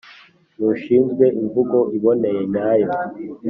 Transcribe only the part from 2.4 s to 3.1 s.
nyayo.